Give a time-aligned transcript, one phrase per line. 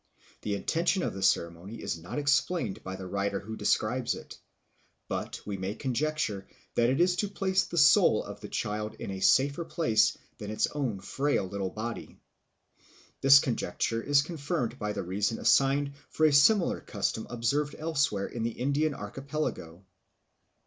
[0.41, 4.39] The intention of the ceremony is not explained by the writer who describes it,
[5.07, 9.11] but we may conjecture that it is to place the soul of the child in
[9.11, 12.17] a safer place than its own frail little body.
[13.21, 18.41] This conjecture is confirmed by the reason assigned for a similar custom observed elsewhere in
[18.41, 19.85] the Indian Archipelago.